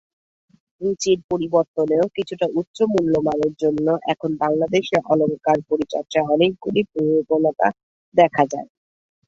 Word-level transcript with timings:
রুচির 0.81 1.19
পরিবর্তনেও 1.31 2.05
কিছুটা 2.15 2.47
উচ্চ 2.59 2.77
মূল্যমানের 2.91 3.53
জন্য 3.61 3.87
এখন 4.13 4.31
বাংলাদেশে 4.43 4.97
অলঙ্কার 5.11 5.57
পরিচর্যায় 5.69 6.29
অনেকগুলি 6.35 6.81
প্রবণতা 6.91 7.67
দেখা 8.15 8.43
যায়। 8.51 8.67